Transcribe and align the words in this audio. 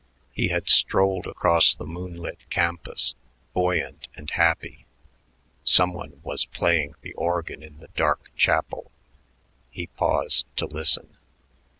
He 0.31 0.47
had 0.47 0.67
strolled 0.67 1.27
across 1.27 1.75
the 1.75 1.85
moon 1.85 2.15
lit 2.17 2.39
campus, 2.49 3.13
buoyant 3.53 4.07
and 4.15 4.31
happy. 4.31 4.87
Some 5.63 5.93
one 5.93 6.21
was 6.23 6.45
playing 6.45 6.95
the 7.01 7.13
organ 7.13 7.61
in 7.61 7.77
the 7.77 7.89
dark 7.89 8.31
chapel; 8.35 8.89
he 9.69 9.85
paused 9.85 10.47
to 10.55 10.65
listen. 10.65 11.17